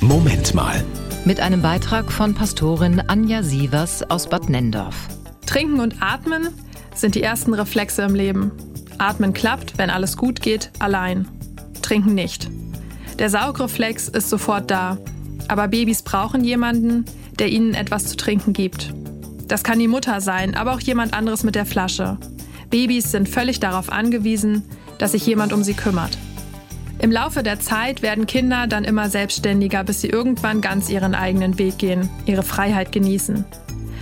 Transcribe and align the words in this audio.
Moment 0.00 0.54
mal. 0.54 0.84
Mit 1.24 1.40
einem 1.40 1.60
Beitrag 1.60 2.12
von 2.12 2.32
Pastorin 2.32 3.02
Anja 3.08 3.42
Sievers 3.42 4.08
aus 4.08 4.28
Bad 4.28 4.48
Nendorf. 4.48 5.08
Trinken 5.44 5.80
und 5.80 5.96
atmen 6.00 6.48
sind 6.94 7.16
die 7.16 7.22
ersten 7.22 7.52
Reflexe 7.52 8.02
im 8.02 8.14
Leben. 8.14 8.52
Atmen 8.98 9.32
klappt, 9.32 9.76
wenn 9.76 9.90
alles 9.90 10.16
gut 10.16 10.40
geht, 10.40 10.70
allein. 10.78 11.26
Trinken 11.82 12.14
nicht. 12.14 12.48
Der 13.18 13.28
Saugreflex 13.28 14.08
ist 14.08 14.30
sofort 14.30 14.70
da. 14.70 14.98
Aber 15.48 15.66
Babys 15.66 16.02
brauchen 16.02 16.44
jemanden, 16.44 17.04
der 17.40 17.48
ihnen 17.48 17.74
etwas 17.74 18.06
zu 18.06 18.16
trinken 18.16 18.52
gibt. 18.52 18.94
Das 19.48 19.64
kann 19.64 19.80
die 19.80 19.88
Mutter 19.88 20.20
sein, 20.20 20.54
aber 20.54 20.74
auch 20.74 20.80
jemand 20.80 21.12
anderes 21.12 21.42
mit 21.42 21.56
der 21.56 21.66
Flasche. 21.66 22.18
Babys 22.70 23.10
sind 23.10 23.28
völlig 23.28 23.58
darauf 23.58 23.90
angewiesen, 23.90 24.62
dass 24.98 25.12
sich 25.12 25.26
jemand 25.26 25.52
um 25.52 25.64
sie 25.64 25.74
kümmert. 25.74 26.18
Im 27.00 27.12
Laufe 27.12 27.44
der 27.44 27.60
Zeit 27.60 28.02
werden 28.02 28.26
Kinder 28.26 28.66
dann 28.66 28.84
immer 28.84 29.08
selbstständiger, 29.08 29.84
bis 29.84 30.00
sie 30.00 30.08
irgendwann 30.08 30.60
ganz 30.60 30.90
ihren 30.90 31.14
eigenen 31.14 31.58
Weg 31.58 31.78
gehen, 31.78 32.10
ihre 32.26 32.42
Freiheit 32.42 32.90
genießen. 32.90 33.44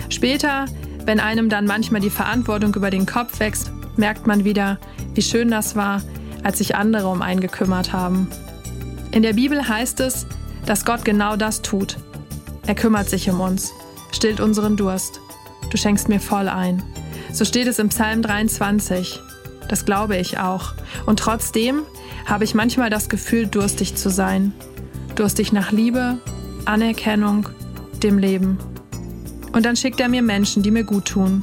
Später, 0.08 0.64
wenn 1.04 1.20
einem 1.20 1.48
dann 1.48 1.66
manchmal 1.66 2.00
die 2.00 2.10
Verantwortung 2.10 2.74
über 2.74 2.90
den 2.90 3.04
Kopf 3.04 3.38
wächst, 3.38 3.70
merkt 3.96 4.26
man 4.26 4.44
wieder, 4.44 4.78
wie 5.14 5.22
schön 5.22 5.50
das 5.50 5.76
war, 5.76 6.02
als 6.42 6.58
sich 6.58 6.74
andere 6.74 7.08
um 7.08 7.22
einen 7.22 7.40
gekümmert 7.40 7.92
haben. 7.92 8.28
In 9.10 9.22
der 9.22 9.34
Bibel 9.34 9.68
heißt 9.68 10.00
es, 10.00 10.26
dass 10.64 10.84
Gott 10.84 11.04
genau 11.04 11.36
das 11.36 11.62
tut. 11.62 11.96
Er 12.66 12.74
kümmert 12.74 13.08
sich 13.08 13.28
um 13.30 13.40
uns, 13.40 13.72
stillt 14.10 14.40
unseren 14.40 14.76
Durst. 14.76 15.20
Du 15.70 15.76
schenkst 15.76 16.08
mir 16.08 16.20
voll 16.20 16.48
ein. 16.48 16.82
So 17.32 17.44
steht 17.44 17.66
es 17.66 17.78
im 17.78 17.90
Psalm 17.90 18.22
23. 18.22 19.20
Das 19.68 19.84
glaube 19.84 20.16
ich 20.16 20.38
auch. 20.38 20.74
Und 21.06 21.18
trotzdem 21.18 21.82
habe 22.24 22.44
ich 22.44 22.54
manchmal 22.54 22.90
das 22.90 23.08
Gefühl, 23.08 23.46
durstig 23.46 23.96
zu 23.96 24.10
sein. 24.10 24.52
Durstig 25.14 25.52
nach 25.52 25.72
Liebe, 25.72 26.18
Anerkennung, 26.64 27.48
dem 28.02 28.18
Leben. 28.18 28.58
Und 29.52 29.64
dann 29.64 29.76
schickt 29.76 30.00
er 30.00 30.08
mir 30.08 30.22
Menschen, 30.22 30.62
die 30.62 30.70
mir 30.70 30.84
gut 30.84 31.06
tun, 31.06 31.42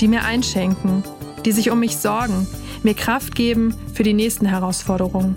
die 0.00 0.08
mir 0.08 0.24
einschenken, 0.24 1.04
die 1.44 1.52
sich 1.52 1.70
um 1.70 1.80
mich 1.80 1.96
sorgen, 1.96 2.46
mir 2.82 2.94
Kraft 2.94 3.34
geben 3.34 3.74
für 3.92 4.02
die 4.02 4.14
nächsten 4.14 4.46
Herausforderungen. 4.46 5.36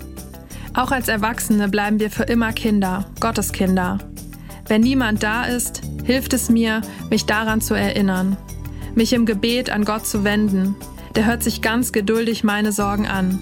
Auch 0.74 0.90
als 0.90 1.08
Erwachsene 1.08 1.68
bleiben 1.68 2.00
wir 2.00 2.10
für 2.10 2.24
immer 2.24 2.52
Kinder, 2.52 3.06
Gotteskinder. 3.20 3.98
Wenn 4.68 4.82
niemand 4.82 5.22
da 5.22 5.44
ist, 5.44 5.82
hilft 6.04 6.32
es 6.32 6.50
mir, 6.50 6.82
mich 7.10 7.26
daran 7.26 7.60
zu 7.60 7.74
erinnern, 7.74 8.36
mich 8.94 9.12
im 9.12 9.26
Gebet 9.26 9.70
an 9.70 9.84
Gott 9.84 10.06
zu 10.06 10.24
wenden. 10.24 10.74
Der 11.16 11.24
hört 11.24 11.42
sich 11.42 11.62
ganz 11.62 11.92
geduldig 11.92 12.44
meine 12.44 12.72
Sorgen 12.72 13.06
an. 13.06 13.40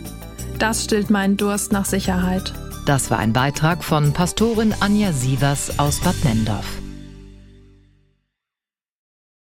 Das 0.60 0.84
stillt 0.84 1.10
meinen 1.10 1.36
Durst 1.36 1.72
nach 1.72 1.84
Sicherheit. 1.84 2.54
Das 2.86 3.10
war 3.10 3.18
ein 3.18 3.32
Beitrag 3.32 3.82
von 3.82 4.12
Pastorin 4.12 4.72
Anja 4.78 5.12
Sievers 5.12 5.78
aus 5.80 5.98
Bad 5.98 6.14
Nendorf. 6.24 6.83